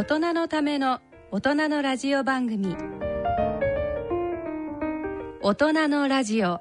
[0.00, 1.00] 大人のための
[1.30, 2.74] 大人のラジオ番組。
[5.42, 6.58] 大人のラジオ。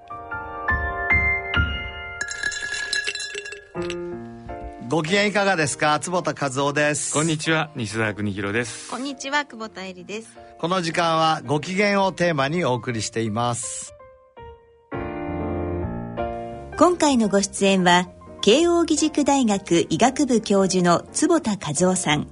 [4.90, 5.98] ご機嫌いかがですか？
[6.02, 7.14] 坪田和夫です。
[7.14, 7.72] こんにちは。
[7.78, 8.92] 西澤邦弘です。
[8.92, 10.38] こんにちは久保田恵里です。
[10.58, 13.96] この時間はご機嫌をテーマにお送りしています。
[16.78, 18.10] 今回のご出演は
[18.42, 22.30] 慶應義塾大学医学部教授の坪田和夫さん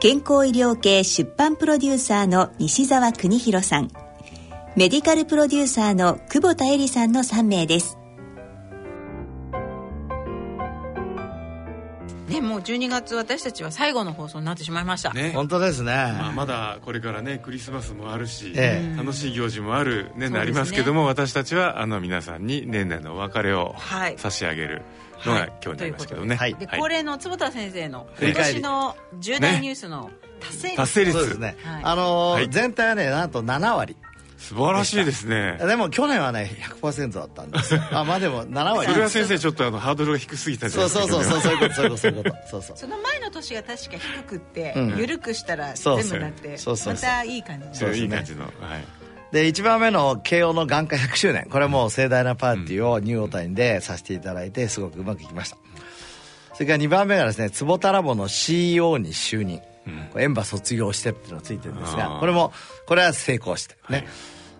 [0.00, 3.90] 健康医療系出版プロデューサーの西澤邦弘さん。
[4.74, 7.98] メディカルプロデューサーの久保田恵里さんの3名です。
[12.30, 15.12] ねもう12月私たちは最後の放送になってしまいました。
[15.12, 15.32] ね。
[15.34, 18.96] 本当ですね、まあ、まだこれからねクリスマスもあるし、ええ。
[18.96, 24.14] 楽しい行事もある年内ありますけども、私たちはあの皆さんに年内のお別れをはい。
[24.16, 24.76] 差し上げる。
[24.76, 24.84] のはい
[25.24, 26.54] が今日になりますけどね、はい。
[26.54, 31.18] で恒例の坪田先生の今年の重大ニュースの達成率、達成率。
[31.18, 31.82] そうですね、はい。
[31.84, 32.48] あのーはい。
[32.50, 33.96] 全体はねなんと7割。
[34.40, 35.58] 素晴らしいですね。
[35.58, 37.82] でも去年はね100%だったんですよ。
[37.92, 38.90] あまあでも7割。
[38.90, 41.34] それは先生ちょっとあのハードルが低すぎたんじゃそないうですか。
[41.34, 42.76] そうそうそうそういうことそういうことそういうことそうそう。
[42.78, 44.96] その前の年が確か低くって、うん。
[44.96, 47.10] 緩くしたらそう全部なってそうそうそう。
[47.10, 47.76] またいい感じになる。
[47.76, 48.04] そうですね。
[48.04, 48.52] いい感じの、はい、
[49.32, 51.46] で1番目の慶応の眼科100周年。
[51.50, 55.56] これも盛大なパーティーをニューオータニでさせていただいてすごくうまくいきました。
[56.54, 59.60] それから2番目がですね坪田ラボの CEO に就任、
[60.12, 62.52] これエンバ卒業してっていうのがついてるんですがこれも
[62.86, 64.06] これは成功してね、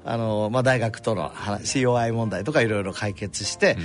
[0.05, 3.77] あのまあ、大学との話 COI 問題とかいろいろ解決して、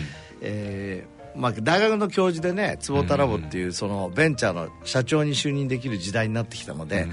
[0.42, 7.08] えーまあ、大学の教授でね坪田ラボっていうそのベンチャーの社長に就任できる時代になってきたので、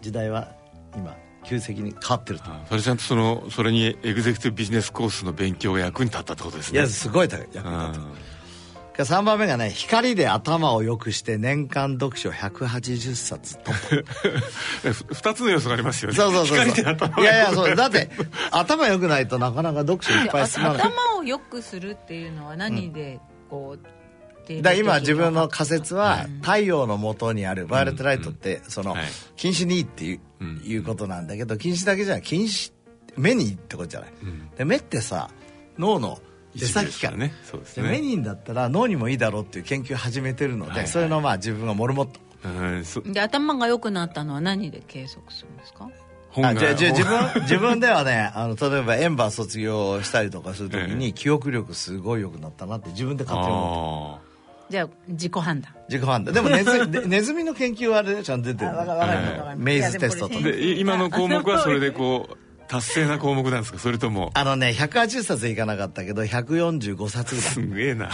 [0.00, 0.54] 時代は
[0.94, 1.14] 今
[1.46, 2.46] 急激に変わってると。
[2.46, 6.78] あそれちゃんとそのそれにエグゼクティブビジネスコースの勉強が役に立ったってことですね。
[6.78, 7.92] いやすごい役に立った。
[9.04, 13.96] 3番目がね光で頭を良くして年間読書180冊突破。
[14.84, 16.16] うんふ二つの要素がありますよね。
[16.16, 16.66] そうそうそうそう。
[16.66, 17.76] 光で頭いやいやそう。
[17.76, 18.10] だって
[18.50, 20.78] 頭良くないとなかなか読書いっぱい進まない。
[20.80, 23.20] 頭を良くするっていうのは何で
[23.50, 23.86] こう、
[24.62, 29.04] だから今自分の仮説は太陽の元にあるバイオレットライトってそのはい。
[29.36, 30.62] 近視にいいっていう,、うん。
[30.64, 32.72] いうことなんだけど近視だけじゃない近視
[33.16, 34.10] 目にいいってことじゃない、
[34.58, 35.30] で目ってさ
[35.78, 36.20] 脳の
[36.54, 37.32] 出先からね。
[37.44, 37.84] そうですね。
[37.84, 40.80] で目にいいんだったら脳にもいいだろうっていう研究を始めてるので、はい。
[40.80, 42.20] はいそれのまあ自分がモルモット。
[42.44, 45.88] うんそで頭が良くなったのは何で計測するんですか？
[46.42, 54.25] あじゃあじゃあ自分 自分ではねあの例えばエンバー卒業したりとかするときに記憶力すごい良くなったなって自分で勝手に思って
[54.70, 55.72] じゃあ自己判断。
[55.88, 56.34] 自己判断。
[56.34, 58.72] でもネズで ネズミの研究はあれでちゃんと出てる。
[58.72, 62.36] ねわかるわかるはいわかるメイズテストとで今の項目はそれでこう
[62.68, 63.78] 達成な項目なんですか？
[63.78, 64.30] それとも。
[64.34, 67.50] あのね180冊いかなかったけど145冊ぐらい。
[67.52, 68.10] すげえな。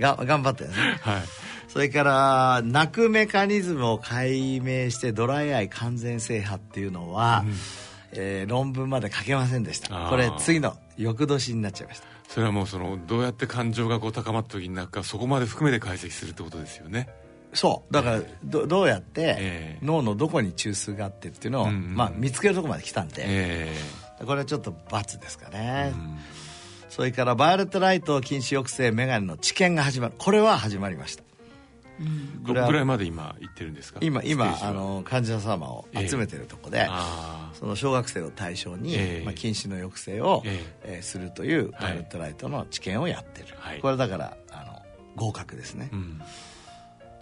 [0.00, 0.76] が頑張ったよね。
[1.02, 1.22] はい。
[1.68, 7.44] それから泣くメカニズムを解明してドライアイ完全制覇っていうのは、
[8.12, 10.08] えー論文まで書けませんでした。
[10.08, 17.08] これ次の翌年になっちゃいましたそれはもうそのどうやって感情がこう高まった時になんかそこまで含めて解析するってことですよね。
[17.54, 17.92] そう。
[17.92, 19.78] だからどどうやってええ。
[19.82, 23.74] 脳のどこに中枢があってっていうのを、うんうんまあ、見つけるところまで来たんで、え
[24.24, 26.18] これはちょっと罰ですかね、えうん。
[26.90, 30.14] それからバイオレットライト近視抑制メガネの治験が始まる。
[30.18, 31.27] これは始まりました
[32.42, 33.98] どのぐらいまで今行ってるんですか？
[34.02, 39.24] 今今あの患者様を集めてるとこで、あその小学生を対象に、ええ。
[39.24, 40.98] まあ、近視の抑制を、ええ。
[41.00, 41.82] ーするというはい。
[41.82, 43.80] バイオレットライトの治験をやってる、はい。
[43.80, 44.82] これだからあの
[45.16, 46.22] 合格ですね、ーうん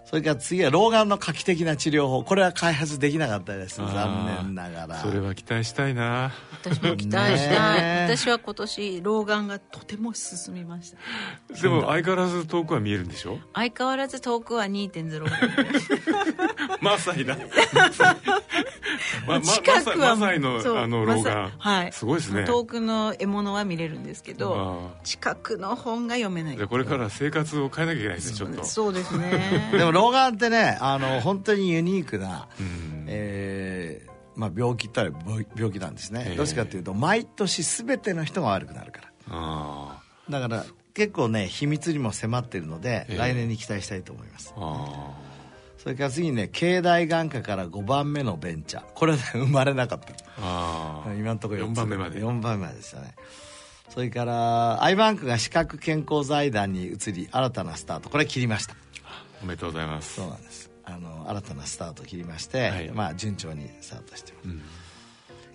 [0.09, 2.23] それから次は老眼の画期的な治療法。
[2.23, 3.75] これは開発できなかったです。
[3.81, 4.95] 残念ながら。
[4.99, 6.31] それは期待したいな。
[6.63, 10.93] 私も期待したい、私は今年老眼がとても進みまし
[11.51, 11.61] た。
[11.61, 13.37] でも相変わらず遠くは見えるんでしょ？
[13.53, 15.25] 相変わらず遠くは2.0
[16.81, 17.37] マサイだ
[19.27, 21.51] ま ま近くはマサイのあの老眼。
[21.57, 21.91] はい。
[21.91, 22.45] すごいですね。
[22.45, 26.55] 遠くの獲物は見れるんですけどあ近くの本が読めない。
[26.55, 28.63] じゃあこれから生活を変えなきゃいけないですねちょっと。
[28.65, 29.69] そうですね。
[29.73, 33.05] でも老眼ってねあの本当にユニークな、うん。
[33.07, 36.35] えーまあ、病気ったら病病気なんですね、ええ。
[36.35, 39.07] どうしてかというと毎年全ての人が悪くなるから。
[39.29, 43.17] あだから結構ね秘密にも迫っているので、ええ。
[43.17, 44.53] 来年に期待したいと思います。
[45.77, 48.83] それから次にね経大眼科から5番目のベンチャー。
[48.93, 51.13] これね 生まれなかった。
[51.13, 52.19] 今のところ4番目まで。
[52.19, 53.15] 4番目まででしたね。
[53.89, 58.09] それからアイバンクが視覚健康財団に移り新たなスタート。
[58.09, 58.75] これ切りました
[59.41, 60.15] おめでとうございます。
[60.15, 60.69] そうなんです。
[60.83, 62.89] あの新たなスタートを切りまして、はい。
[62.91, 64.61] まあ順調にスタートしてます、うん。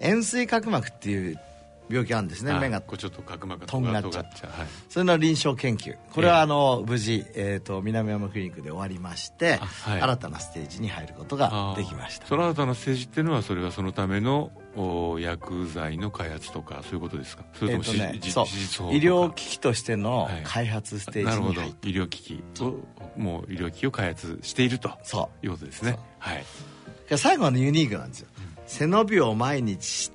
[0.00, 1.40] 円錐角膜っていう
[1.88, 2.52] 病気あるんですね。
[2.52, 2.61] はい。
[2.61, 4.12] 目がこうちょっと角膜がとんがっちゃう。
[4.12, 4.25] ちゃう。
[4.25, 4.67] はい。
[4.88, 5.96] それの臨床研究。
[6.12, 10.00] これはあの無事、えー、と南山クリニックで終わりまして、あはい。
[10.00, 12.26] 新たなステージに入ることができました。
[12.26, 14.61] その新たなステージっていうのはそれはそのためのお
[15.20, 17.44] 薬剤の開発とかそういうことですか？
[17.54, 18.94] それともえーとねし、そう。
[18.94, 20.42] 医療機器としてのはい。
[20.44, 21.54] 開発ステーなるほど。
[21.54, 22.74] ジに入って、医療機器を
[23.16, 25.98] もう医療機器を開発しているとそいうことですね。
[26.19, 26.44] はい。
[27.08, 28.28] で最後はねユニークなんですよ、
[28.66, 30.12] 背伸びを毎日し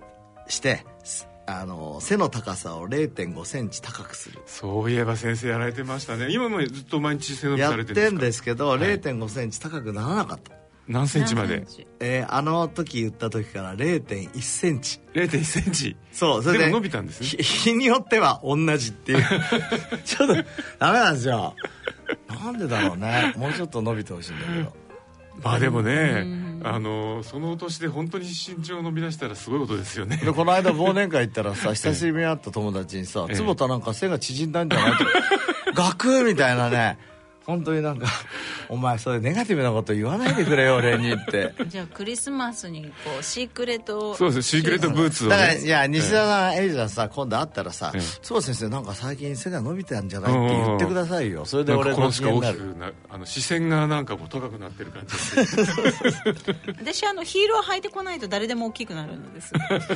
[0.47, 4.41] してすあの背の高さを0 5センチ高くする。
[4.47, 6.27] そういえば先生やられてましたね。
[6.31, 8.45] 今もずっと毎日背伸びやされっててんるんですか？
[8.49, 8.79] ですけど、はい。
[8.79, 10.51] 0 5センチ高くならなかった、
[10.87, 11.65] 何センチまで？
[11.99, 14.99] えーあの時言った時から0 1センチ。
[15.13, 15.95] 0 1センチ？
[16.11, 17.27] そうそれででも伸びたんですね。
[17.27, 19.23] ひ日によっては同じっていう。
[20.05, 20.33] ちょっと
[20.79, 21.55] ダメなんですよ。
[22.29, 23.33] なんでだろうね。
[23.37, 24.73] もうちょっと伸びてほしいんだけど。
[25.43, 26.25] まあでもね
[26.63, 30.17] あのその年で本当に身長伸び出したらすごいことですよね。
[30.17, 33.35] でこの間忘年会行ったらさ 久しぶりに会った友達にさ「ええ。
[33.35, 35.03] 坪田なんか背が縮んだんじゃない?」って
[35.75, 36.97] ガクッみたいなね
[37.47, 38.07] 本当になんか
[38.67, 41.53] 「お前それネガティブなこと言わないでくれよ俺に」って。
[41.67, 51.45] じゃあクリスマスにこうシークレットそうですシークレットブーツをだからねいや西田さん、エイジさんさ今度会ったらさええ「坪田先生なんか最近背が伸びたんじゃない?」って言ってくださいよ。
[51.45, 52.57] それで俺のしか大機嫌になる。
[52.57, 55.81] きくなあの視線がなんかこう高くなってる感じです
[56.79, 59.53] 私あのヒールを履いてこないと誰でも大きくなるのです。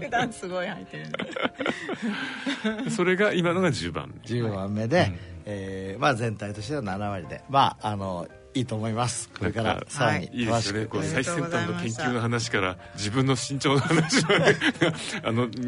[0.00, 4.28] 普段すごい履いてるんでそれが今のが10番目。
[4.28, 5.12] 10番目で、
[5.50, 9.30] えーまあ、全体としては7割でまああのいいと思います。
[9.38, 10.42] これからさらにい。
[10.42, 14.56] いで詳しく、すよねこ最先端の研究の話から自分の身長の話まで
[15.22, 15.60] あのじ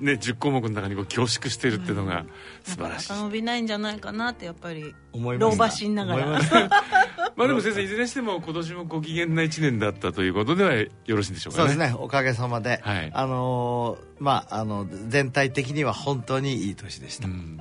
[0.00, 2.26] ね10項目の中にこう凝縮してるっていうのが
[2.64, 6.26] 素晴らしい、なかなか伸びないんじゃないかなってやっぱり思いました老婆心ながら。
[7.34, 11.68] まあでも先生いずれにしても今年もご機嫌な1年だったということではよろしいんでしょうかね。
[11.68, 11.96] そうですね。
[11.98, 13.10] おかげさまで、はい。
[13.12, 17.60] あのーまああの全体的には本当にいい年でした、うん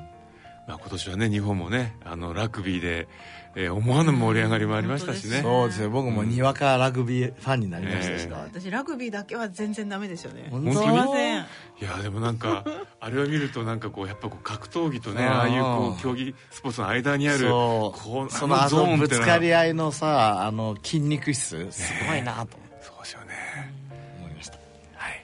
[0.68, 3.08] まあ、今年はね日本もねあのラグビーで、
[3.56, 8.26] えー思わぬ盛り上がりもありましたしね、そうですよ僕もにわかラグビーファンになりましたし。
[8.26, 10.50] ね、私ラグビーだけは全然ダメですよね。
[10.52, 10.70] 本当？
[10.72, 11.40] にすいません。
[11.40, 11.46] い
[11.82, 12.66] やでもなんか
[13.00, 15.26] あれを見るとなんかこうやっぱこう格闘技とねう。
[15.26, 18.02] んああいうこう競技スポーツの間にあるそう。
[18.02, 19.38] こうそのあゾーのぶつンってのは。
[19.38, 21.72] かり合いのさあの筋肉質。
[21.72, 22.58] すごいなと。
[22.82, 23.74] そうですよね。
[24.20, 24.58] 思いました、
[24.96, 25.24] はい。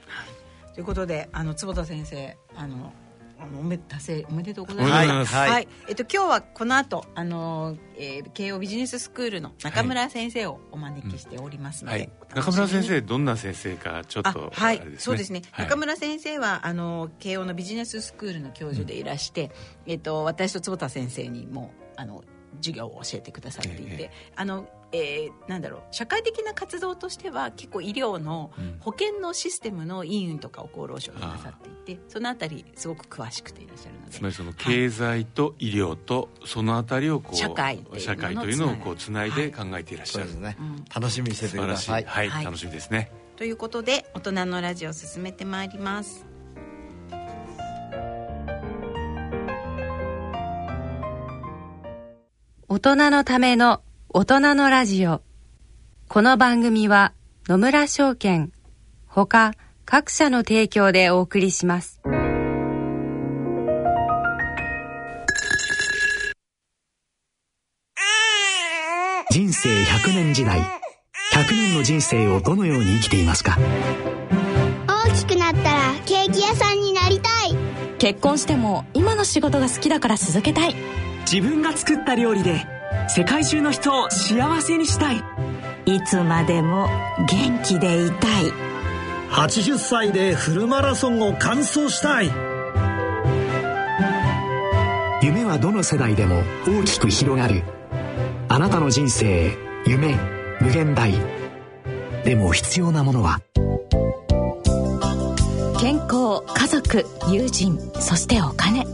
[0.73, 2.93] ということであの坪田先生あの
[3.41, 5.35] あのおめ達成おめでとうございまですとうございます。
[5.35, 5.67] はい。
[5.87, 12.09] えっと、今日はこの後あの、えー慶応ビジネススクールの中村先生をお招きしておりますので、はい。
[12.31, 14.79] お楽しみに中村先生どんな先生かちょっあとはい。
[14.79, 14.99] あれですね。
[14.99, 15.65] そうですね、はい。
[15.65, 19.49] 中村先生はあの慶応のビジネススクールの教授でいらして、
[19.87, 22.23] えっと、私と坪田先生にもあの
[22.57, 24.11] 授業を教えてくださっていて、え。
[24.35, 28.77] あのえーなんだろう社会的な活動としては結構医療のうん。
[28.79, 34.11] 保険のシステムの委員とかを厚労省でなさっていてそのあたりすごく詳しくていらっしゃるので。
[34.11, 40.85] つまりその経済と医療とそのあたりをこう社会社会というのをこうつないで考えていらっしゃる、そうですね、うん。
[40.93, 41.85] 楽しみにしてて素晴らしい。
[41.87, 42.45] くださいはい、はい。
[42.45, 43.11] 楽しみですね。
[43.35, 46.25] ということで大人のラジオを進めてまいります。
[52.67, 53.81] 大人のための
[54.13, 55.21] 大人のラジオ。
[56.09, 57.13] この番組は
[57.47, 58.51] 野村証券
[59.07, 59.53] ほか
[59.85, 62.01] 各社の提供でお送りします。
[69.31, 70.65] 人生100年時代100
[71.51, 73.57] 年の人生をどのように生きていますか？
[74.89, 77.55] 大きくなったらケーキ屋さんになりたい。
[77.97, 80.75] 結婚しても今の仕事が好きだから続けたい。
[81.31, 82.65] 自分が作った料理で
[83.09, 85.17] 世界中の人を幸せにしたい。
[85.85, 86.87] いつまでも
[87.27, 88.51] 元気でいたい。
[89.31, 92.31] 80歳でフルマラソンを完走したい。
[95.21, 97.63] 夢はどの世代でも大きく広がる。
[98.49, 99.55] あなたの人生
[99.85, 100.17] 夢
[100.59, 101.13] 無限大。
[102.23, 103.41] でも必要なものは。
[105.79, 108.85] 健康家族友人そしてお金。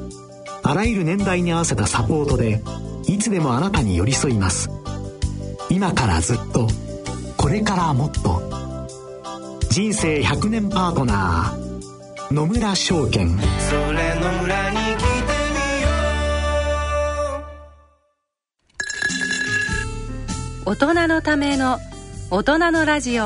[0.64, 2.62] あらゆる年代に合わせたサポートで
[3.08, 4.70] いつでもあなたに寄り添います。
[5.70, 6.68] 今からずっと
[7.38, 8.42] これからもっと。
[9.70, 13.30] 人生100年パートナー野村証券。
[13.30, 13.36] そ
[13.94, 15.06] れの裏に来て
[15.56, 15.90] みよ
[20.66, 21.78] 大人のための
[22.30, 23.24] 大人のラジオ。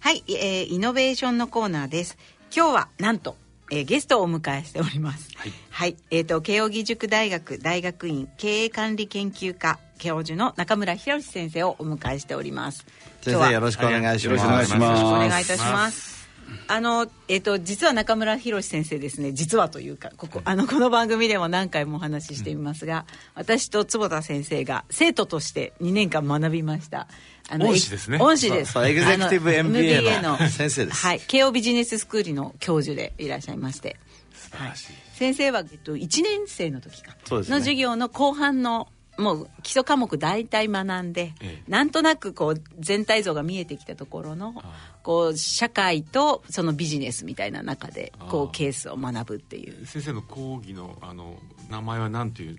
[0.00, 2.16] はい、えーイノベーションのコーナーです。
[2.54, 3.36] 今日はなんと、
[3.70, 5.30] えーゲストをお迎えしております。
[5.70, 12.86] はい、えっ、と慶應義塾大学大学院経営管理研究科教授の中村博先生をお迎えしております。
[13.20, 16.18] 先生よろしくお願いします、はいよろしくお願いお願いいたします。
[16.66, 27.08] あの、えっ、と、実は中村博先生ですね、実はというか、ここ、あの、この番組でも何回もお話ししていますが、私と坪田先生が生徒として2年間学びました。
[27.48, 28.18] あ恩師ですね。
[28.20, 28.78] 恩師です。
[28.78, 31.06] エグゼクティブ MBA の先生です。
[31.06, 31.20] はい。
[31.20, 33.96] 慶応ビジネススクールの教授でいらっしゃいまして。
[34.32, 37.56] 素晴らしい、先生は、えっと、1年生の時か、そうですね。
[37.56, 38.88] の授業の後半の
[39.18, 41.70] もう基礎科目大体学んで、ええ。
[41.70, 44.54] なんとなくこう全体像が見えてきたところの
[45.02, 49.86] こう社会とそのビジネスみたいな中でこうケースを学ぶっていう。
[49.86, 51.36] 先生の講義のあの
[51.68, 52.58] 名前は何ていう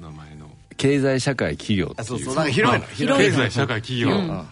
[0.00, 0.50] 名前の？
[0.78, 2.34] 経済社会企業あそうそう。
[2.34, 3.16] なんか広いの。
[3.16, 4.46] 経済社会企業、うん。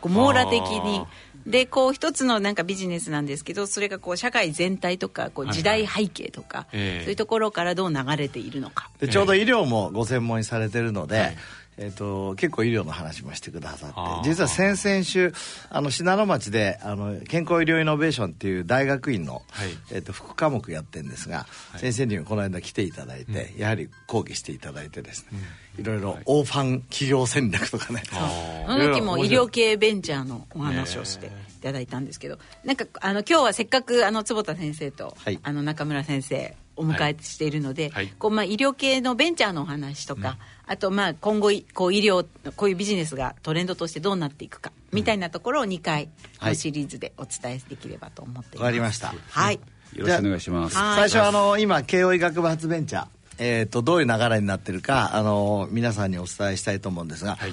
[0.00, 1.00] こう網羅的に。
[1.00, 1.06] あ
[1.46, 8.90] でこう一つのなんかビジネスなんですけどそれがこう社会全体とかこう時代背景とか、ええそういうところからどう流れているのか。
[9.00, 11.36] でちょうど医療もご専門にされてるので、はい
[11.78, 14.28] えー、と結構医療の話もしてくださって。
[14.28, 15.32] 実は先々週
[15.70, 19.68] あの信濃町であの健康医療イノベーションっていう大学院の、はい。
[19.90, 21.78] えー、と副科目やってるんですが、い。
[21.78, 25.38] 先生にもこの間来ていただいて、やはり講義していただいてですね、
[25.78, 28.02] いろいろオーファン企業戦略とかね。
[28.12, 31.30] あその時も医療系ベンチャーのお話をしてい
[31.62, 35.38] ただいたんですけど、なんかあの今日はせっかくあの坪田先生と、はい。
[35.42, 38.08] あの中村先生お迎えしているので、はい。
[38.18, 42.26] こうまあ医療系のベンチャーのお話とか、あとまあ今後いこう医療
[42.56, 46.06] こういうビジネスがトレンドとしてどうなっていくか、みたいなところを2回
[46.40, 46.56] のはい。
[46.56, 48.58] シリーズでお伝えできればと思っています。
[48.58, 49.14] わかりました。
[49.30, 49.60] はい。
[49.94, 50.76] よろしくお願いします。
[50.76, 53.06] はい最初あの今慶応医学部発ベンチャー、
[53.38, 57.52] えー、とどういう流れになってるかあの皆さんにお伝えしたいと思うんですが、はい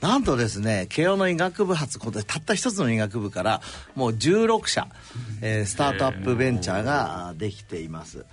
[0.00, 3.60] なんとですね慶応の医学部発たった一つの医学部から
[3.94, 4.88] もう16社、
[5.42, 8.24] えースタートアップベンチャーがあできています。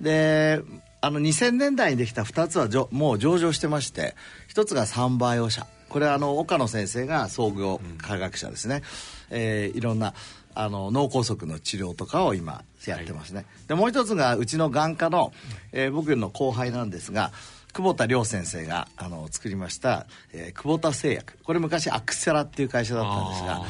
[0.00, 0.60] で
[1.00, 4.14] あの2000年代にできた2つはもう上場してまして
[4.54, 8.82] 1つがサンバイオ社これはあの岡野先生が創業科学者ですね、
[9.30, 10.14] えーいろんな
[10.54, 15.32] あの脳梗塞の治療とかを今やってますね、でもう一つがうちの眼科の、
[15.72, 17.32] えー僕の後輩なんですが
[17.72, 21.38] 久保田亮先生があの作りました、えー久保田製薬。
[21.42, 23.62] これ昔アクセラっていう会社だったんですが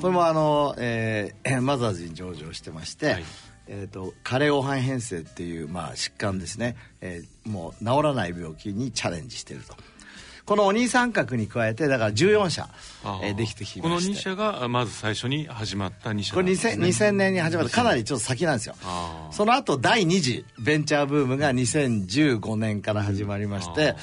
[0.00, 3.24] これもあの、えーマザーズに上場してまして、はい。
[3.72, 9.74] えー、と加齢黄斑変性っていう、まあ、疾患ですね、えーもう治らない病気にチャレンジしていると
[10.50, 12.68] このお兄三角に加えてだから14社、
[13.22, 17.70] えーできてきこの2まして社がまず最初に始まった2社これなんです 2000, ね2000年に始まった。
[17.70, 18.74] かなりちょっと先なんですよ。
[19.30, 23.94] その後第2次ベンチャーブームが2015年から始まりまして、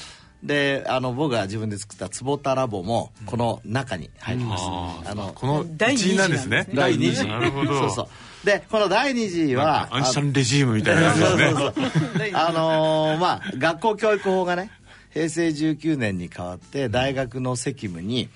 [0.42, 6.66] であの僕が自分で作った坪田ラボもこの中に入ります、あーあのこの第二次一員なんですね。
[6.72, 7.28] 第2次。
[7.28, 7.78] なるほど。
[7.78, 8.08] そうそう。
[8.46, 12.30] でこの第2次はアンシャンレジームみたいなやつですね。
[12.32, 14.70] あの ーまあ学校教育法がね
[15.12, 18.28] 平成19年に変わって大学の責務に、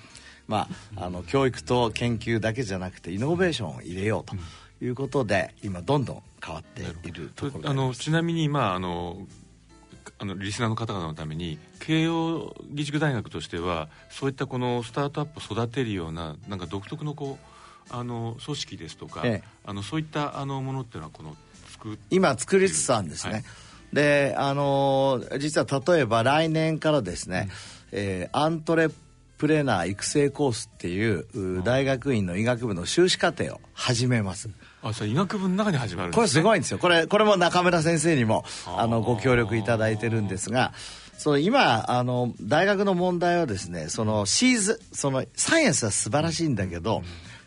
[0.47, 4.35] まあ、あの教育と研究だけじゃなくてイノベーションを入れようと
[4.83, 9.17] いうことで今どんどん変わっているところであのちなみにまああの
[10.19, 19.47] あのリスナーの方々のために慶応義塾大学としてはそういったこのスタートアップを育てるようななんか独特のこうあの組織ですとか、ええ。
[19.65, 21.35] あのそういったあのものっていうのはこの
[22.09, 23.43] 今作りつつあるんですね、はい
[23.93, 27.49] であのー実は例えば来年からですね、
[27.91, 28.89] えーアントレ
[29.37, 31.25] プレナー育成コースっていう
[31.59, 34.49] う大学院の医学部の修士課程を始めます。
[34.81, 36.77] あそれ医学部の中に始まるね、これすごいんですよ。
[36.77, 38.87] これこれも中村先生にもあ。
[38.87, 40.73] のご協力いただいてるんですが
[41.17, 47.03] その今あの大学の問題はですねそのシーズそのサイエンスは素晴らしいんだけど、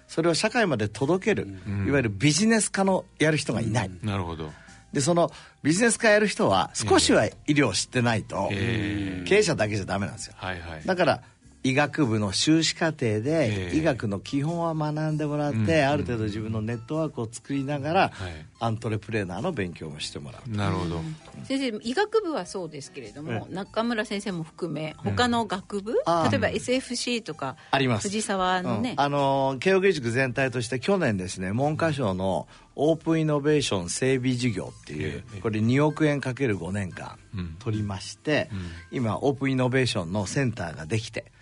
[0.09, 1.49] それを社会まで届ける、
[1.87, 4.53] いわゆるビジネス化のやる人がいない、なるほど
[4.97, 5.31] でその
[5.63, 9.29] ビジネス化やる人は少しは医療を知ってないと、えー。
[9.29, 10.33] 経営者だけじゃダメなんですよ。
[10.39, 10.87] はいはい。
[10.87, 11.21] だから
[11.63, 18.47] 医学部の修士課程でええ医学の基本は学んでもらって、ある程度自分のネットワークを作りながら、はい。
[18.59, 20.51] アントレプレーナーの勉強もしてもらう。
[20.51, 21.01] なるほど、
[21.45, 26.31] 先生医学部はそうですけれども、え中村先生も含め他の学部、あー。
[26.31, 28.09] 例えば SFC とかあります。
[28.09, 29.01] 藤沢のね、うん。
[29.01, 37.57] あの慶應義塾全体として去年ですね文科省のオープンイノベーション整備事業っていう、ええこれ2億円かける5年間うん。
[37.59, 38.51] 取りまして、
[38.91, 41.33] 今オープンイノベーションのセンターができて、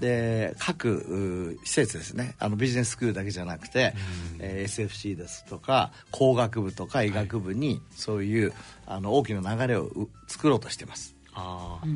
[0.00, 2.34] で各う施設ですね。
[2.38, 3.94] あのビジネススクールだけじゃなくて、
[4.38, 8.52] えー SFC ですとか工学部とか医学部にそういう、
[8.86, 11.16] あの大きな流れをう作ろうとしてます。
[11.32, 11.86] ああ、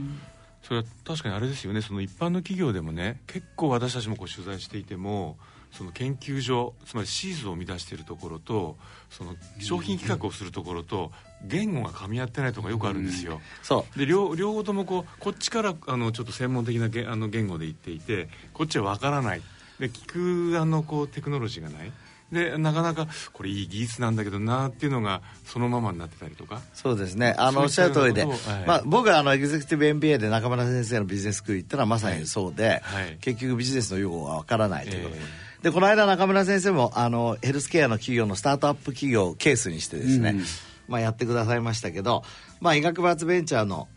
[0.63, 1.83] それは確かにあれですよね。
[1.83, 5.37] その一般の企業でもね結構私たちもこう取材していても
[5.73, 8.77] その研究所つまりシーズを生み出しているところと
[9.11, 11.11] その商品企画をするところと
[11.45, 13.99] 言語が噛み合ってないところがよくあるんですよ、そう。
[13.99, 19.43] で両両方ともこうこっちからあのちょっと専門的な言あの言語で言っていてこっちは分からない。
[19.81, 21.93] で聞くあのこうテクノロジーがない
[22.33, 26.63] でなかなかこれいい技術なんだけどなっていうのがそのままになってたりとか。
[26.73, 27.35] そうですね。
[27.37, 40.45] あのおっしゃる通りで、はい、まあ、僕はあのエグゼクティブ MBA で中村先生のビジネススクール行ったのはまさにそうで、はい、結局ビジネスの用語がわからないということ、えー、でこの間中村先生もあのヘルスケアの企業のスタートアップ企業をケースにしてですね、うん、
[40.89, 42.23] まあ、やってくださいましたけど、
[42.61, 43.89] まあ、医学部発ベンチャーの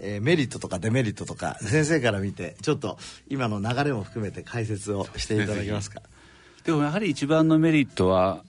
[0.00, 2.98] えー、メリットとかデメリットとか先生から見てちょっと
[3.28, 6.02] 今の流れも含めて解説をしていただけますか？
[6.64, 8.42] でもやはり一番のメリットは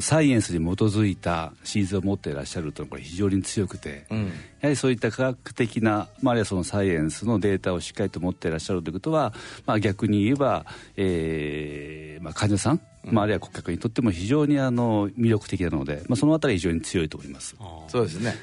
[0.00, 9.34] サイエンスに基づいたシーズンを持っていらっしゃるというのはこれ非常に強くて、うん、やはりそういった科学的な、まあ、あるいはそのサイエンスのデータをしっかりと持っていらっしゃるということは、
[9.66, 10.64] まあ、逆に言えば、
[10.96, 17.56] えーまあ、患者さん、うん、まあ、あるいは顧客にとっても非常にあの魅力的なので、まあ、そのあたり非常に強いと思います。
[17.88, 18.34] そうですね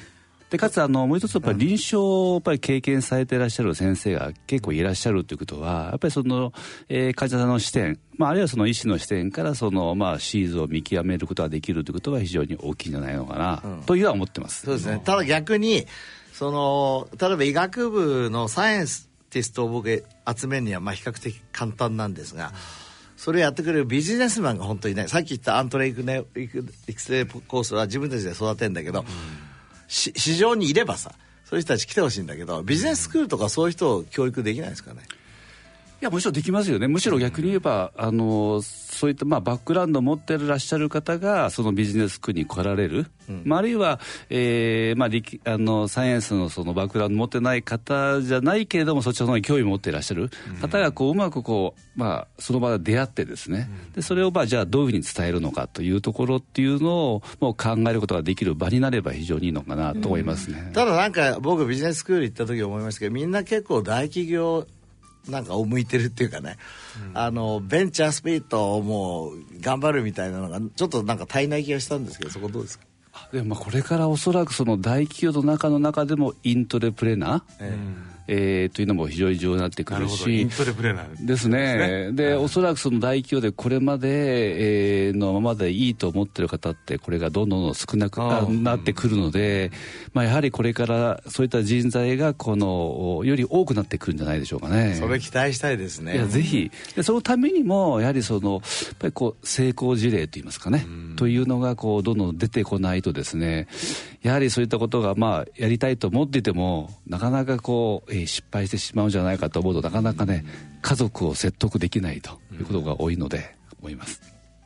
[0.55, 6.53] でかつあのもう一つやっぱり臨床をやっぱり経験されていらっしゃる先生が結構いらっしゃるということはやっぱりその、
[6.88, 14.65] えー、患者さんの視点、まあ、あるいはその医師の視点からその、まあ、シーズを見極めることができるということは非常に大きいんじゃないのかな、うん、というは思ってます。
[14.65, 15.01] そうですね。
[15.03, 15.88] ただ逆に
[16.31, 20.05] その例えば医学部のサイエンスティストを僕
[20.38, 22.53] 集めるにはまあ比較的簡単なんですが、
[23.17, 26.63] それをやってくれるビジネスマンが本当にねさっき言ったアントレイクね育
[27.01, 29.05] 成コースは自分たちで育てるんだけど、うん
[29.88, 31.13] 市場にいればさ
[31.46, 35.01] そういう人たち来てほしいんだけどビジネススクールとかそういう人を教育できないですかね？
[35.01, 35.06] い
[36.01, 36.87] やむしろできますよね。
[36.87, 43.99] むしろ逆に言えば、あのそういったまあバックグラウンドを持ってらっしゃる方がそのビジネススクールに来られる、うん、まあ、あるいは、
[44.29, 50.29] えーまあ、あのサイエンスのそのバックグラウンド持ってない方じゃないけれどもそちらの興味を持っていらっしゃる。
[50.61, 64.65] 方がこううまくこう、まあ、その場で出会ってですね、うん、でそれをまあじゃあどういうふうに伝えるのかというところっていうのをもう考えることができる場になれば非常にいいのかなと思いますね、うん、ただなんか僕ビジネススクール行った時思いましたけどみんな結構大企業
[65.29, 66.58] なんかを向いてるっていうかね、
[67.12, 72.86] うん、あのベンチャースピリットをもう頑張るみたいなのがちょっとなんか足りない気がしたんですけどそこどうですか？
[73.32, 80.47] でもこれからおそらくその大企業の中の中でもイントレプレナー、えーえー、というのも非常に重要になってくるし
[81.19, 82.12] ですね。
[82.13, 89.71] で、おそらくその大企業でこれまで、えー、のままでいいと思ってる方ってこれがどんどん少なくなってくるので、
[90.13, 94.95] まあ、やはりこれからそういった人材がこのより多くなってくるんじゃないでしょうかね。
[94.95, 96.15] それ期待したいですね。
[96.15, 96.71] いやぜひ。
[96.95, 98.62] でそのためにもやはりそのやっ
[98.99, 103.67] ぱりこう成功事例といいますかね、というのがこうどんどん出てこないとですね
[104.25, 110.43] やはりそういったことがまあやりたいと思っていてもなかなかこうえ失敗してしまうんじゃないかと思うとなかなかね
[110.81, 114.23] 家族を説得できないということが多いので思います。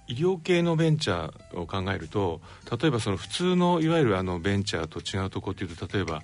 [0.07, 2.39] 医療系のベンチャーを考えると
[2.81, 6.23] 例えばその普通のいわゆるあのベンチャーと違うところっていうと例えば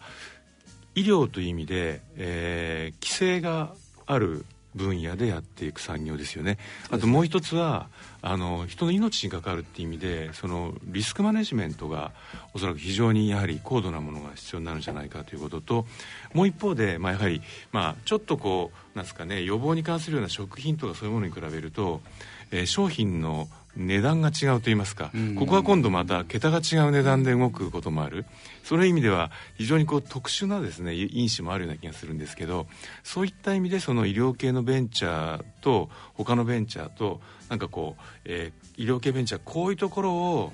[0.96, 3.74] 医療という意味で、えー、規制が
[4.06, 4.46] ある
[4.76, 6.58] 分野でやっていく産業ですよね。
[6.92, 7.88] あともう一つは
[8.22, 12.12] あの人の命に関わるっていう意味でそのリスクマネジメントが
[12.54, 15.86] おそらく非常にやはり高度なものが必要になるんじゃないかということと
[16.34, 22.02] もう一方で、まあ、やはり、まあ、ちょっとこうなんですかね予防に関するような食品とかそういうものに比べると、
[22.52, 28.26] えー、商品の値段が違うと言いますか、ここは今度また桁が違う値段で動くこともある。
[28.64, 32.66] そういう意味では非常にこう特殊なですね因子もあるような気がするんですけど
[33.04, 40.54] そういった意味でその医療系のベンチャーと他のベンチャーとなんかこう、えー、医療系ベンチャーこういうところを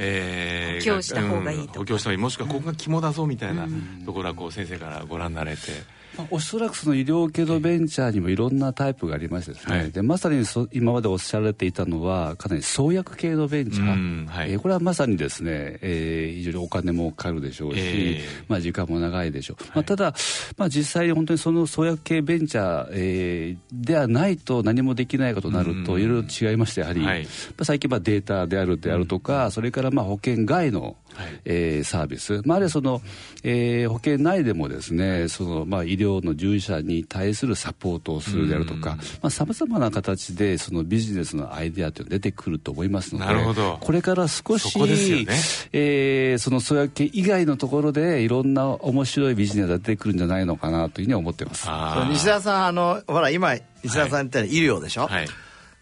[0.00, 2.18] えー、補強した方がいいと、うん、補強した方がいい。
[2.18, 3.66] もしくはここが肝だぞみたいな
[4.06, 5.58] ところはこう先生からご覧になれて。
[5.72, 5.97] まあ、
[6.30, 20.14] おそらくその医療系のベンチャーにもいろんなタイプがありましてですね、はい、でまさにそ今までおっしゃられていたのはかなり創薬系のベンチャー、はい、えー、これはまさにですね、えー、非常にお金もかかるでしょうし、えー、まあ、時間も長いでしょう、はい、まあ、ただ、
[20.56, 27.26] まあ、実際に本当にその創薬系ベンチャー、えー、ではないと何もできないことになるといろいろ違いましてやはり、はい、
[27.62, 30.96] 最近まあデータであるであるとか、それからまあ保険外のはい、
[31.44, 33.02] えー、サービス、まあ、あるいはその、
[33.42, 38.98] えー、保険内でもですねその、まあ、医療の従事者に対するサポートをするであるとか
[39.30, 44.94] さまざ、まな形でそのビジネスのアイデアというのが出てくると思いますのでこれから少しそ、ね。
[45.72, 51.68] えー、その創薬系以外のところでいろんな面白いビジネスが出てくるんじゃないのかなというふうに思ってます。
[52.10, 55.28] 西田さんあのほら今西田さん言ったら医療でしょ、はいはい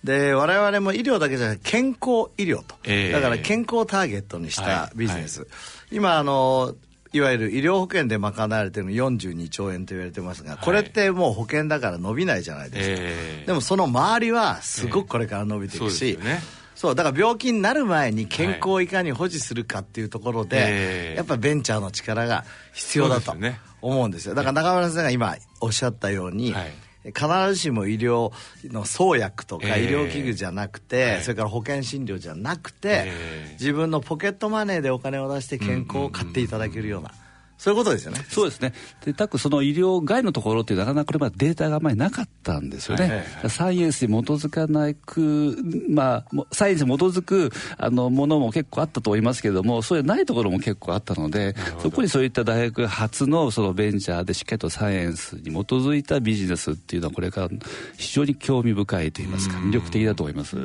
[0.07, 5.55] で我々も医療だけじゃなくて健康医療と、えー、だから健康ターゲットにしたビジネス、はいは
[5.90, 6.75] い、今あの
[7.12, 21.16] いわゆる医療保険で賄われてるの42兆円と言われてますが、これってもう保険だから伸びないじゃないですか、えー、でもその周りはすごくこれから伸びていくし、えーそう、だから病気になる前に健康をいかに保持するかっていうところで、はい。
[21.16, 23.35] やっぱベンチャーの力が必要だと
[23.81, 24.35] 思うんですよ。
[24.35, 26.73] だから中村先生が今おっしゃったように、はい
[27.07, 28.33] 必ずしも医療
[28.64, 37.12] の創薬とか医療器具じゃなくて、えー、それから保険診療じゃなくて、えー、自分のポケットマネーでお金を出して健康を買っていただけるような。
[37.59, 38.25] そういうことですよね。
[38.29, 38.75] そうですね。
[39.05, 43.05] で、たくその医療外のところってなかなかこれまでデータがあまりなかったんですよね。
[43.05, 45.57] はいはいはい、サイエンスに基づかないく、
[45.88, 57.49] まあ、サイエンスに基づくあのものも結構あったと思いますけれども、そうじゃないところも結構あったので、そこにそういった大学初のそのベンチャーでしっかりとサイエンスに基づいたビジネスっていうのはこれから
[57.97, 60.57] 非常に興味深いと言いますか、魅力的だと思います。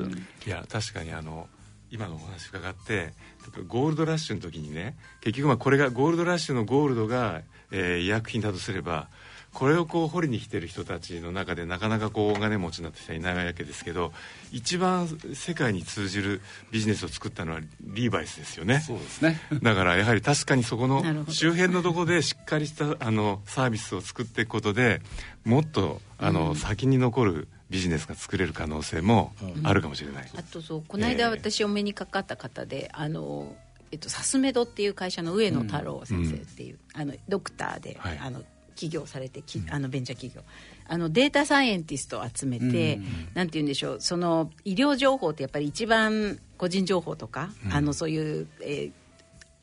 [0.46, 1.48] いや、確かにあの、
[1.92, 3.14] 今のお話伺って
[3.68, 9.10] ゴールドラッシュの時にね結局まあこれがゴールドラッシュのゴールドが、えー、医薬品だとすれば
[9.54, 14.14] これをこう掘りに来てる人たちの中でなかなかこうお金持ちになって人はいないわけですけど
[14.54, 18.80] 一番世界に通じるビジネスを作ったのはリーバイスですよね。
[18.80, 19.42] そうですね。
[19.62, 25.02] だからやはり確かにそこの周辺のとこでしっかりしたあのサービスを作っていくことで
[25.44, 33.56] もっとあの、先に残るビジネスが作れる可能性もあるかもしれない、うん、あとそうこの間私お目にかかった方で、あの
[33.92, 38.42] えっと、サスメドっていう会社の上野太郎先生っていう、うん、あのドクターで、はい、あの
[38.76, 40.44] 起業されてきあのベンチャー企業。
[40.88, 48.92] あのデータサイエンティストを集めて、うん、なんて言うんでしょうその医療情報ってやっぱり一番個人情報とか、うん、あのそういう、えー、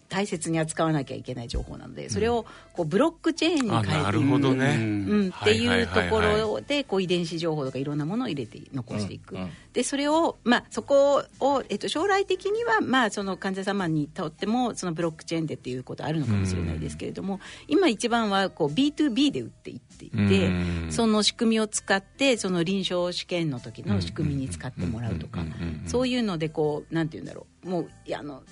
[0.09, 20.51] 大切に扱わなきゃいけない情報なのでそれをこうブロックチェーンに変えてなるほどね、うん、っていうところでこう遺伝子情報とかいろんなものを入れて残していく、うんうん、でそれを、まあ、そこを、えっと、将来的には、まあ、その患者様にとってもそのブロックチェーンでっていうことあるのかもしれないですけれども、うん、今一番はこう B2B で売っていっていて、
[20.90, 25.40] その仕組みを使ってその臨床試験の時の仕組みに使ってもらうとか、
[25.87, 27.68] そういうのでこうなんて言うんだろう。
[27.68, 28.42] もうあの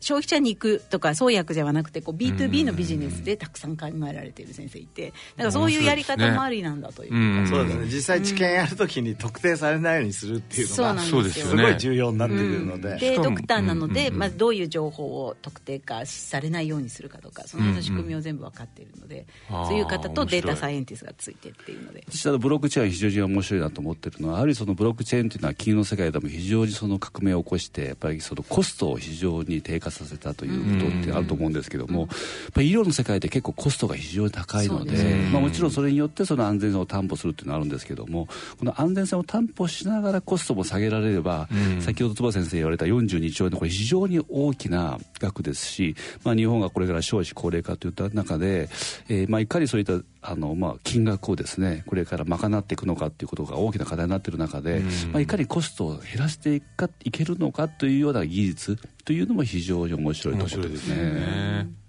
[0.00, 7.86] 消費者に行くとか創薬ではなくてこう B2B のビジネスでたくさん考えられている先生いてだからそういうやり方もありなんだという、ね、そうですね。
[7.86, 22.04] 実際治験やるときに特定されないようにするっていうのが、そうですすごい重要になってくるので、うん、でドクターなので、まあ、どういう情報を特定化されないようにするかとかその仕組みを全部分かっているので、うんうん、そういう方とデータサイエンティスがついてっていうので。
[22.08, 32.08] 実際ブロックチェーン非常に面白いなと思ってるのはやはりそのブロックチェーンというのは金融の世界でも非常にその革命を起こしてやっぱりそのコストを非常に低下させたということってあると思うんですけども、やっ
[32.54, 41.48] ぱり医療の世界って結構コストが非常に高いので、まあ、もちろんそれによってその安全性を担保するっていうのはあるんですけども、この安全性を担保しながらコストも下げられれば、
[41.80, 48.68] 先ほど坪先生言われた42兆円のこれ非常に大きな額ですし、まあ、日本がこれから少子高齢化といった中で、
[49.08, 54.80] えー、まあいかにそういったあの、まあ、金額をですねこれから賄っていくのかということが大きな課題になっている中で、
[55.12, 61.86] まあ、いかにコストを減らしていくかいけるのかというような技術というのも非常に面白いところですね。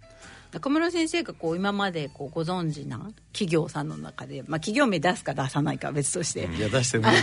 [0.52, 7.18] 中村先生がこう今までこうご存知な企業さんの中で、まあ、企業名出すか出さないかは別として、いや出してもいい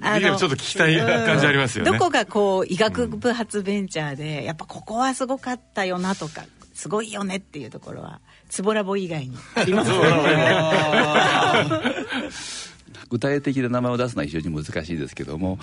[0.00, 8.20] あのちょっと聞きたい感じありますよね、どこがこう医学部発ベンチャーで、やっぱここはすごかったよなとかすごいよねっていうところは
[8.54, 9.90] つぼラボ以外にあります
[13.14, 15.60] 具体的な名前を出すのは非常に難しいですけども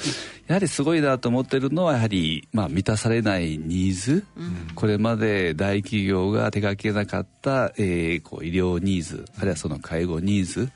[0.47, 10.71] やはりすごいなと思ってるのはやはり、まあ、満たされないニーズ、うん、これまで大企業が手がけなかった、えー、こう医療ニーズあるいはその介護ニーズ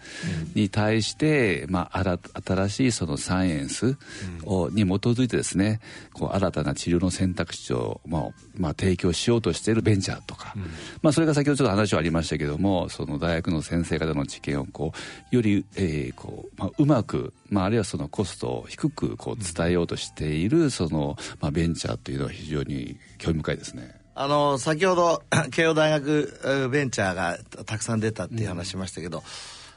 [0.54, 3.96] に対して、まあ、新しいそのサイエンス
[4.44, 5.80] を、に基づいてですね
[6.12, 8.22] こう新たな治療の選択肢を、まあ
[8.58, 10.64] まあ、提供しようとしているベンチャーとか、うん、
[11.02, 14.92] まあ、それが先ほどちょっと話はありましたけどもその大学の先生方の知見をこ
[15.32, 23.96] うより、えーこうまあ、うまく、まあ、あるいはそのコストを低くこう伝えようとしているその、まあ、ベンチャーというのは非常に興味深いですね。
[24.18, 29.24] あの先ほど 慶応大学ベンチャーがたくさん出たっていう話しましたけど、うん、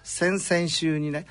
[0.05, 1.27] 先々週にね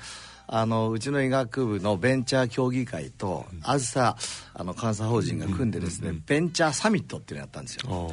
[0.46, 4.16] あのうちの医学部のベンチャー協議会とあずさ
[4.54, 8.12] あの監査法人が組んでですね、ベンチャーサミットっていうのをやったんですよ。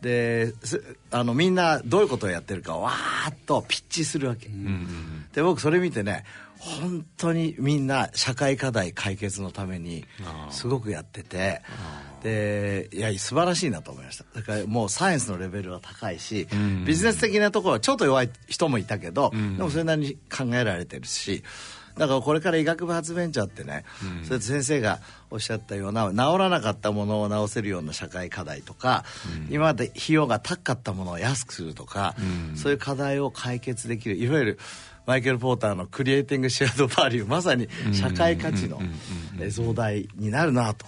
[0.00, 0.54] で
[1.10, 4.48] あのみんなどういうことをやってるかわーっとピッチするわけ、
[5.32, 6.24] で僕それ見てね
[6.58, 10.04] 本当にみんな社会課題解決のために
[10.50, 11.62] すごくやってて。
[12.18, 14.24] でいや素晴らしいなと思いました。
[14.34, 16.48] だからもうサイエンスのレベルは高いし、
[16.84, 21.44] ビジネス的なところはちょっと弱い人もいたけど、でもそれなりに考えられてるし
[21.98, 23.84] だからこれから医学部発ベンチャーってね、
[24.20, 29.04] うん、それ先生がおっしゃったような治らなかったものを治せるような社会課題とか、
[29.48, 32.14] うん、今まで費用が高かったものを安くするとか、
[32.50, 34.58] うん、そういう課題を解決できるいわゆる
[35.08, 38.78] マイケル・ポーターの「クリエイティング・シェアド・バリュー」まさに社会価値の
[39.48, 40.84] 増大になるなと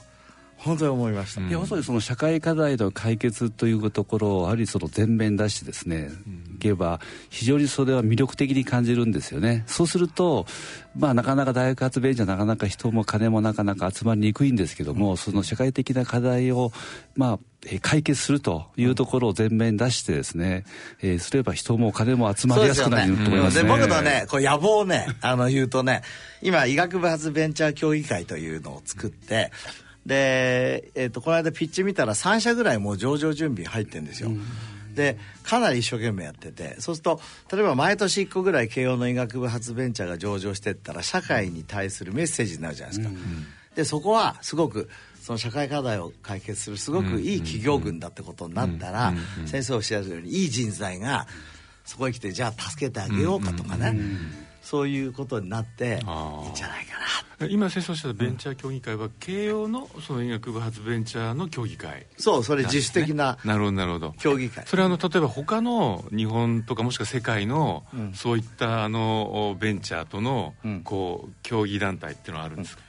[0.62, 6.10] 本当に思いました、いやまさにその社会課題の解決というところをやはりその前面出してですね、
[6.54, 9.64] いけば非常にそれは魅力的に感じるんですよね。
[9.66, 10.46] そうすると
[10.94, 16.72] まあなかなか大学発弁じゃなかなか人も金もなかなか集まりにくいんですけども、その社会的な課題を
[17.16, 17.38] まあ
[17.82, 20.64] 解決するというところを前面出してですね、
[21.02, 23.62] えー、すれば人も金も集まりやすくなると思いますね。
[23.62, 26.02] で、僕のね、こう野望をね、あの言うとね、
[26.42, 29.52] 今医学部発ベンチャー協議会というのを作って、
[30.06, 34.30] で、えっ、ー、と、この間ピッチ見たら3社ぐらいもう上場準備入ってるんですよ。
[34.94, 37.20] でかなり一生懸命やっててそうすると
[37.52, 43.08] 例えば毎年1個ぐらい慶応の医学部発ベンチャーが上場してったら社会に対するメッセージになるじゃないですか。
[43.08, 44.88] うんでそこはすごく
[45.22, 49.14] その社会課題を解決するすごくいい企業群だってことになったら
[49.46, 51.26] 先生おっしゃるようにいい人材が
[51.84, 53.98] そこへ来てじゃあ助けてあげようかとかね
[54.70, 56.92] そういうことになっていいんじゃないか
[57.40, 62.06] な今先生おっしゃったベンチャー協議会は慶応のその医学部発ベンチャーの協議会。
[62.18, 64.14] そうそれ自主的ななるほどなるほど。
[64.20, 64.64] 協議会。
[64.66, 67.82] それはあの例えば他の日本とかもしくは世界の、
[68.14, 70.54] そういったあのベンチャーとの、
[70.84, 72.82] こう協議団体っていうのはあるんですか、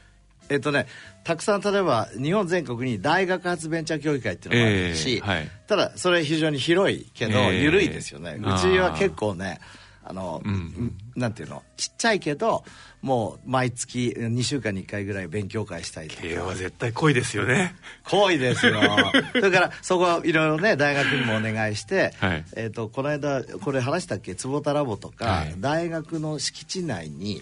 [0.50, 0.86] えっとね、
[1.24, 9.60] たくさん例えば日本全国に大学発ベンチャー協議会っていうのがあるし、えーはい、ただそれ非常に広いけど緩いですよね、うちは結構ね
[10.04, 11.64] あの、うん、なんていうの？
[11.78, 12.64] ちっちゃいけど
[13.02, 17.76] もう毎月2週間に1回ぐらい勉強会したい慶応は絶対濃いですよね。
[18.04, 18.80] 濃いですよ。
[19.34, 24.36] それからそこはいろいろね大学にもお願いして、はい、えーと、この間これ話したっけ？
[24.36, 27.42] 坪田ラボとか、はい、大学の敷地内に、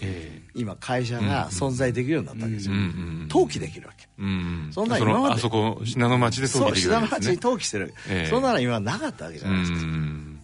[0.54, 2.74] 今会社が存在できるようになったわけですよ、
[3.28, 9.78] 登記できるわけ、うん、そんな今まであそこ信濃町で登記できるわけです、ね、信濃町に登記してる、えー、そんなの今なかったわけじゃないですか、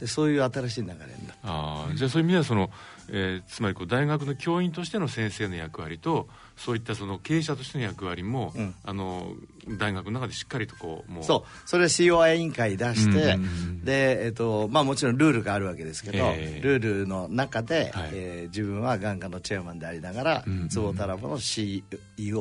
[0.01, 2.71] でそういう新しい流れになったあじゃあそういう意味ではその
[3.09, 9.33] えー、つまりこう大学の教員としての先生の役割とそういったその経営者としての役割も、うん、あの
[9.79, 11.25] 大学の中でしっかりとこうもう。
[11.25, 11.69] そう。
[11.69, 13.37] それは COI 委員会出して、
[13.85, 21.83] で、えーとまあ、もちろんルールがあるわけですけど、えー、ルールの中で、はい、えー、自分は眼科のチェアマンでありながら、坪田ラボの CEO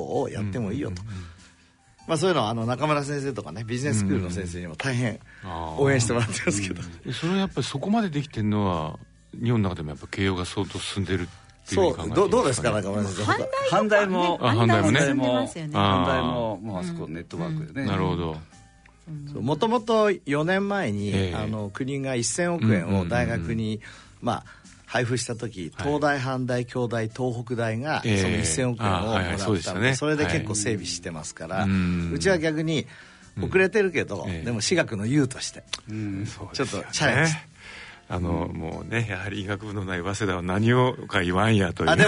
[0.02, 1.02] をやってもいいよと。
[2.08, 5.20] まあ、そういうのはあの中村先生とかねビジネススクールの先生にも大変
[5.78, 9.00] 応援してもらってますけど、それはやっぱりそこまでできてるのは
[9.34, 11.28] 日本の中でもやっぱ慶応が相当進んでる
[11.66, 13.76] そうどどうですか中村先生。
[13.76, 15.42] 阪大も阪大も？
[15.42, 18.38] ね阪大ももうあそこネットワークでね、なるほど。
[19.34, 23.82] もともと4年前に、えー、あの国が1000億円を大学に、
[24.22, 24.44] まあ
[24.86, 31.68] 配布した時東大阪大京大東北大がその1000億円をもらったのでそれで結構整備してますから、
[32.14, 32.86] うちは逆に
[33.42, 35.64] 遅れてるけど、でも私学の優として、
[36.54, 37.34] ちょっとチャレンジ
[38.08, 42.06] あの、もうねやはり医学部のない早稲田は何をか言わんやという、あで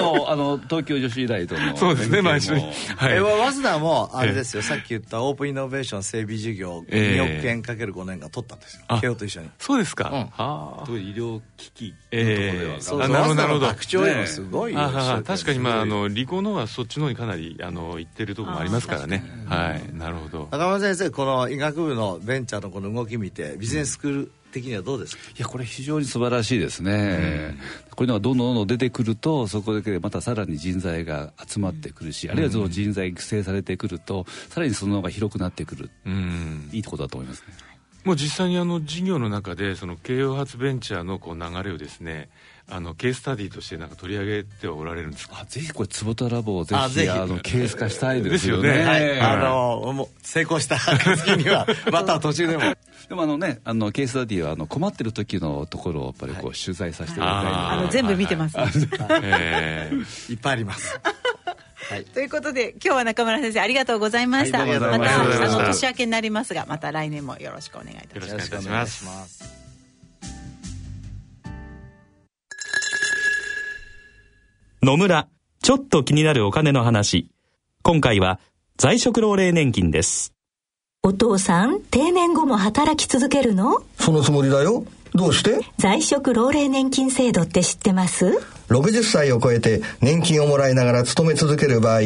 [0.00, 8.98] もあの東京女子医大との そうですね毎週、はい、え早稲田もあれですよ、さっき言ったオープンイノベーション整備事業2億円かける5年間取ったんですよ。
[8.98, 9.50] 慶応と一緒に。
[9.58, 10.84] そうですか、うん、はあ。
[10.88, 13.66] 医療機器のところでは、えー、そうなるほどなるほど。
[13.66, 19.22] 学長よすごいよ、ね、確かにまああの理工のはそっちの方にかなりあの行ってるところもありますからね。
[19.46, 19.96] はい。
[19.96, 20.48] なるほど。
[20.50, 25.22] 中村先生この医学部のベンチャーのこの動き見てビジネススクール、的にはどうですか？
[25.36, 27.58] いやこれ非常に素晴らしいですね、うん、
[27.90, 37.54] こういうのがどんどんどんどん出てくるとそこでまたさらに人材が集まってくるし、うん、あるいはその人材育成されてくるとさらにその方が広くなってくる、うん、いいことだと思いますね
[38.04, 42.30] もう実際にあの事業の中でその慶応発ベンチャーのこう流れをですね
[42.68, 45.40] あのケーススタディとしてなんか取り上げておられるんですか？
[45.40, 48.70] あぜひこれ坪田ラボをぜひあのケース化したいですよね。
[48.84, 52.62] はい、あのもう成功した暁には また途中でも。
[53.08, 61.00] でもあのねあのケーススタディはあの困ってる時のところをやっぱりこう、取材させてもらいたいあの全部見てます、えー、 いっぱいあります
[61.90, 65.22] はい、ということで今日は中村先生ありがとうございました、はい、また。
[65.22, 68.30] あの年明けになりますがまた来年もよろしくお願いいたします。
[68.30, 69.60] よろしくお願いします。
[74.82, 75.26] 野村、
[75.64, 77.28] ちょっと気になるお金の話。
[77.82, 78.38] 今回は
[78.76, 80.32] 在職老齢年金です。
[81.02, 83.82] お父さん、定年後も働き続けるの？
[83.98, 84.84] そのつもりだよ。
[85.12, 85.58] どうして？
[85.76, 88.38] 在職老齢年金制度って知ってます？
[88.70, 92.00] ?60 歳を超えて年金をもらいながら勤め続ける場合、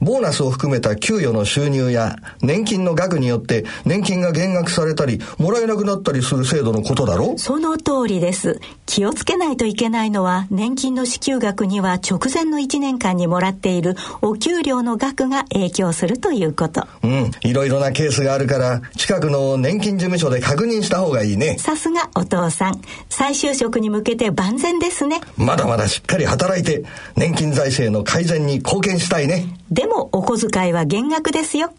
[0.00, 8.60] ボーナスを含めた給与の収入や年金の額によって年金が減額されたりもらえなくなったりする制度のことだろその通りです。
[8.86, 16.86] 気をつけないといけないのは年金の支給額には直前の1年間にもらっているお給料の額が影響するということ。
[17.02, 17.30] うん。
[17.42, 21.58] いろいろなケースがあるから近くの年金事務所で確認した方がいいね。
[21.58, 22.80] さすがお父さん。
[23.08, 25.20] 再就職に向けて万全ですね。
[25.36, 26.84] まだまだしっかり働いて
[27.16, 31.72] 年金財政の改善に貢献したいねでもお小遣いは減額ですよ。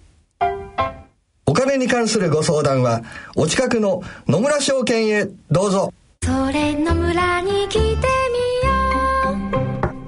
[1.45, 3.01] お金に関するご相談は
[3.35, 5.93] お近くの野村証券へどうぞ。
[6.23, 7.97] それ野村に来てみよ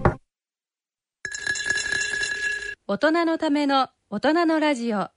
[0.05, 0.17] う。
[2.87, 5.09] 大人のための大人のラジオ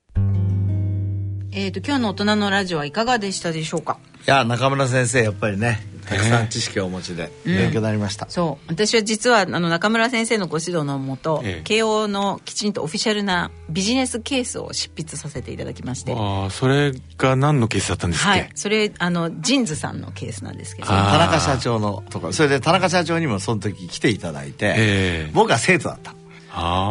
[1.57, 3.97] えっ、と今日の大人のラジオはいかがでしたでしょうか？
[4.27, 8.65] いや中村先生やっぱりねたくさん知識をお持ちで勉強になりました、そう。
[8.67, 11.61] 私は実はあの中村先生のご指導のもと、ええ。
[11.63, 16.13] 慶応のきちんとオフィシャルなビジネスケースを執筆させていただきまして。
[16.13, 18.49] ああそれが何のケースだったんですっけ、はい。
[18.53, 20.89] それあのジンズさんのケースなんですけど。
[20.89, 22.27] 田中社長のとこ。
[22.27, 26.11] ろそれで田中社長にもその時来ていただいて、僕は生徒だった。
[26.11, 26.15] あ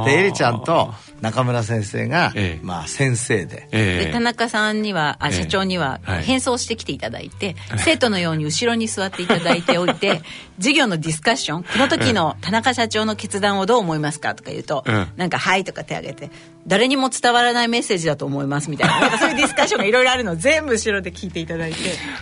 [0.04, 5.34] でエリちゃんと中村先生が、まあ先生で、で田中さんにはあええ。
[5.34, 10.22] 社長にははい変装してきていただいて、生徒のように後ろに座っていただいておいて
[10.58, 16.30] 授業のディスカッションこの時の田中社長の決断をどう思いますかとか言うと、うんなんか「はい」とか手挙げて
[16.66, 21.78] 誰にも伝わらないメッセージだと思いますみたいな なんかそういうディスカッションがいろいろあるのを全部後ろで聞いていただいて。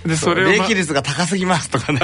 [0.06, 2.00] でそれを、ま利益率が高すぎますとかね。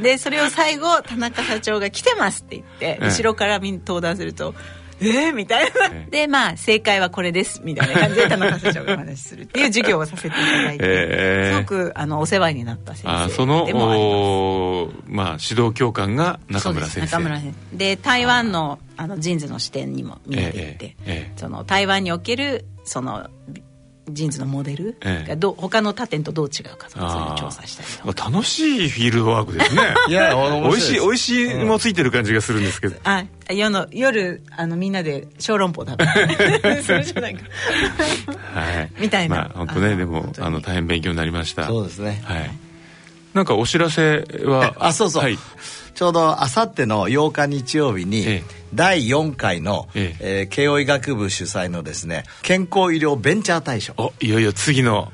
[0.00, 3.06] でそれを最後田中社長が「来てます」って言ってええ。
[3.06, 4.54] 後ろからみんな登壇すると
[5.00, 5.88] 「えー、みたいな。
[6.10, 7.62] でまあ正解はこれです。
[7.64, 11.56] みたいな感じで田中社長がお話しするっていう授業をさせていただいて、ええ。
[11.56, 14.08] すごくあのお世話になった先生そのでもあります。
[14.08, 17.16] おーまあ指導教官が中村先生。
[17.16, 17.76] 中村先生。
[17.76, 21.32] で台湾のあの JINS の支店にも見えていて、え。
[21.36, 23.30] その台湾におけるその
[24.08, 25.28] JINS のモデルええ。
[25.28, 29.82] がどう他の他店とどう違うかとかそういうのを調査したりまあ楽しいフィールドワークですね。
[30.08, 36.06] いや面白いしい美味しいもついてる感じがするんですけど、あ夜の夜あのみんなで小籠包食べ
[36.60, 37.42] てそれじゃないか。
[38.54, 38.90] はい。
[38.98, 39.36] みたいな。
[39.36, 41.66] まあ本当ねでもあの大変勉強になりました。
[41.66, 42.20] そうですね。
[42.24, 42.50] はい
[43.34, 44.74] なんかお知らせは？
[44.80, 45.32] あそうそう、
[45.94, 48.42] ちょうどあさっての8日日曜日に、
[48.74, 53.94] 第4回の、えー慶応医学部主催のですね健康医療ベンチャー大賞。
[53.96, 55.12] おいよいよ次の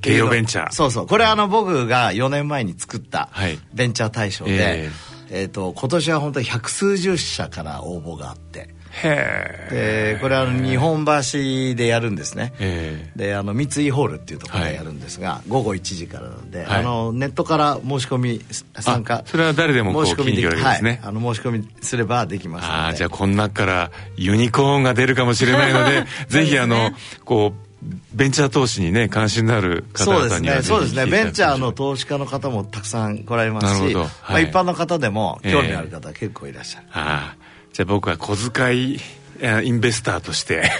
[0.00, 0.72] 慶応ベンチャー。
[0.72, 1.06] そうそう。
[1.06, 3.28] これあの僕が4年前に作った
[3.74, 4.90] ベンチャー大賞で、え
[5.30, 5.44] え。
[5.44, 8.60] ーと今年は本当に百数十社から応募があって。
[8.60, 8.68] へ
[9.02, 12.52] でこれあの日本橋でやるんですね。
[12.58, 16.80] えであの三井ホールっていうところでやるんですが、午後1時からなんで、はい。
[16.80, 18.40] あのネットから申し込み
[18.74, 19.22] 参加。
[19.26, 20.90] それは誰でも申し込みできるわけですね。
[20.90, 26.92] はい、あの申し込みすればできますああじゃあこの中からユニコーンが出るかもしれないので ぜひあの
[27.24, 27.70] こう
[28.12, 30.92] ベンチャー投資にね関心のある方々にはそうですね。
[30.92, 30.94] 来てい。
[30.94, 33.98] ただきベンチャーの投資家の方もたくさん来られますし、なるほど。
[34.00, 37.49] まあ、はい一般の方でも興味ある方は結構いらっしゃる、ああ
[37.80, 39.00] じゃあ僕は小遣い
[39.40, 40.70] えインベスターとして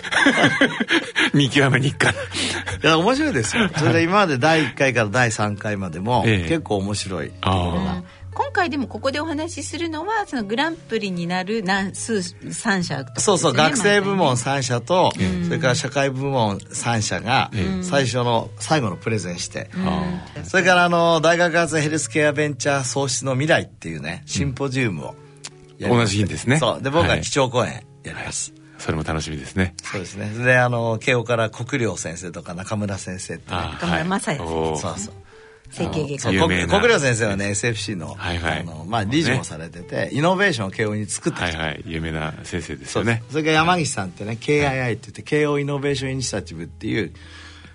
[1.32, 3.70] 見極めに行くかないや面白いですよ。
[3.74, 6.48] それで今まで第1回から第3回までもええ。
[6.48, 7.30] 結構面白い。
[7.40, 8.02] あ
[8.34, 13.06] 今回でもここでお話しするのはそのグランプリになる何数3社ね。
[13.16, 19.70] そうそう学生部門3社と、うんそれから社会部門3社がうん最初の最後のプレゼンして、
[20.44, 25.14] それからあの大学発ヘルスケアベンチャー創出の未来っていうねシンポジウムを
[25.88, 26.12] 同す。
[26.12, 26.58] じ日にですね。
[26.58, 26.82] そう。
[26.82, 27.20] で僕ははい。
[27.22, 29.74] 基調講演やります、それも楽しみですね。
[29.82, 30.30] そうですね。
[30.44, 34.76] であの慶応から国領先生とか中村先生って、ね、中村雅也先生。
[34.76, 35.14] そうそう。
[35.70, 38.60] 整形国国領先生はね SFC の,、はいはい。
[38.60, 41.82] あのまあ、理事もされてて、イノベーションを慶応に作ってきた、はいはい。
[41.86, 43.22] 有名な先生ですよね。
[43.30, 47.12] それから山岸さんってね KII って言って慶応イノベーションイニシアチブっていう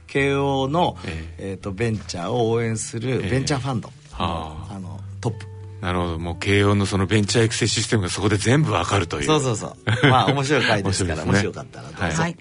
[0.08, 0.98] 慶応の、
[1.38, 3.90] えー、とベンチャーを応援するベンチャーファンド
[4.20, 5.55] の,、あのトップ
[5.86, 6.18] なるほど。
[6.18, 9.24] もう慶応のそのベンチャー育成システムがそこで全部わかるという。
[9.26, 10.08] そうそうそう。
[10.10, 12.36] まあ面白い回ですから 面白かったらどうぞはい。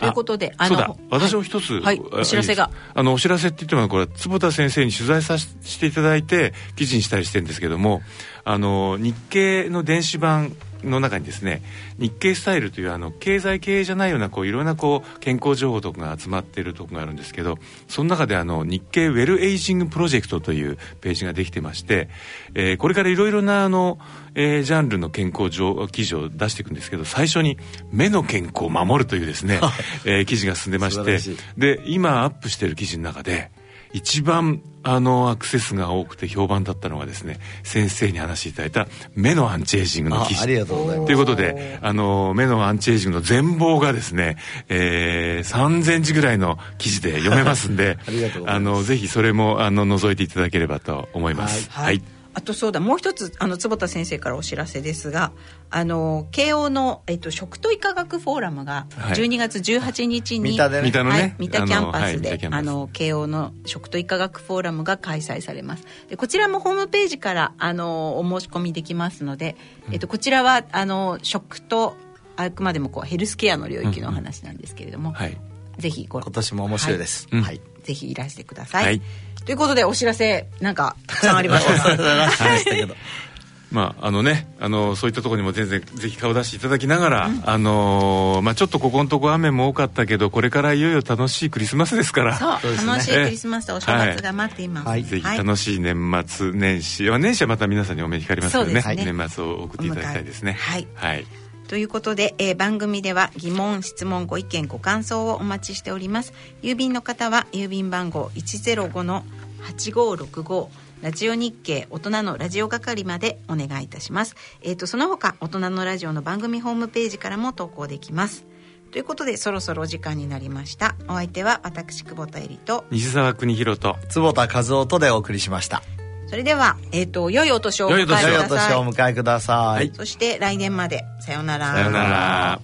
[0.00, 0.92] ということでそうだ。
[1.08, 2.70] 私も一つ、はいお知らせが。
[2.94, 8.02] あのお知らせって言ってもこれは坪田先生に取材させていただいて記事にしたりしてるんですけども
[8.44, 11.62] あの日経の電子版の中にですね
[11.98, 22.08] 日経スタイルというあの経済系じゃないようなこういろんなこう健康情報とかが集まっているところがあるんですけどその中であの日経ウェルエイジングプロジェクトというページができてまして、
[22.54, 23.98] えーこれからいろいろなあの、
[24.34, 27.58] えージャンルの健康情記事を出していくんですけど最初に
[27.90, 29.60] 目の健康を守るというですね、
[30.04, 31.18] えー記事が進んでまして
[31.56, 33.50] で今アップしている記事の中で
[33.92, 40.40] 一番あのアクセスが多くて評判だったのがですね先生に話していただいた目のアンチエイジングの記事。
[40.40, 41.06] あありがとうございます。
[41.06, 44.36] ということであの目のアンチエイジングの全貌がですね、
[44.68, 48.70] えー、3000字ぐらいの記事で読めますんで ありがとうございます。
[48.70, 51.68] あのぜひそれもあの覗いていただければと思います。
[51.70, 52.02] はい
[52.38, 55.32] あとそうだもう一つあの坪田先生からお知らせですが
[55.70, 59.16] あの慶応の、えっと、食と医科学フォーラムがはい。
[59.16, 60.84] 12月18日に、三田でね。
[60.84, 61.20] 三田のね。
[61.20, 65.84] はい、三田キャンパスであの慶応の食と医科学フォーラムが開催されます。
[66.08, 69.56] でこちらもホームページからあのお申し込みできますので、
[69.90, 71.96] えっと、こちらはあの食と
[72.36, 75.36] あくまでもこうヘルスケアの領域のお話なんですけれども、はい。
[75.78, 79.02] ぜひ今年も面白いです、はい、ぜひいらしてください、はい、
[79.48, 81.96] ということでお知らせなんかたくさんありました。
[81.96, 82.28] が
[83.72, 92.36] まああのねあのそういったところにも全然ぜひ顔出していただきながら、うん、あのまあちょっとここのとこ雨も多かったけどこれからいよいよ楽しいクリスマスですから。
[92.36, 100.58] そう、ね、楽しいクリスマスとお正月が待っています、はい、ぜひ楽しい年末年始、はい、年始はまた皆さんにお目にかかりますのでね、ね、年末を送っていただきたいですね。
[100.60, 101.24] はい、はい。
[101.68, 106.32] ということで、えー、番組では疑問質問ご意見ご感想をお待ちしております。
[106.62, 109.22] 郵便の方は郵便番号105の
[109.64, 110.68] 8565
[111.02, 114.34] ラジオ日経大人のラジオ係までお願いいたします。
[114.62, 118.44] えっ、ー、と、その他、大人のラジオの番組ホームページからも投稿できます。
[118.90, 120.96] ということで、そろそろお時間になりました。
[121.08, 125.82] お相手は私、久保田恵里と、西澤邦弘と、坪田和夫とでお送りしました。
[126.26, 128.32] それでは、えっ、ー、と、良いお年をお迎えください。
[128.32, 129.92] 良いお年をお迎えください。
[129.94, 131.04] そして来年まで。
[131.20, 131.72] さようなら。
[131.72, 132.60] さようなら。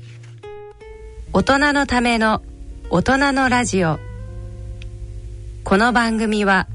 [1.33, 2.43] 大人のための
[2.91, 3.99] 大人のラジオ。
[5.63, 6.67] この番組は、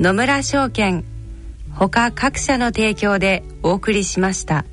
[0.00, 1.04] 野村証券、
[1.74, 4.64] 他各社の提供でお送りしました。